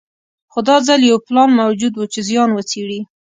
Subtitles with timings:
[0.51, 2.99] خو دا ځل یو پلان موجود و چې زیان وڅېړي.